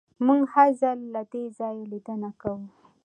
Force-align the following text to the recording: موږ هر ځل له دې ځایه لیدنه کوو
موږ 0.25 0.41
هر 0.53 0.69
ځل 0.81 0.99
له 1.13 1.21
دې 1.31 1.43
ځایه 1.57 1.83
لیدنه 1.91 2.29
کوو 2.41 2.65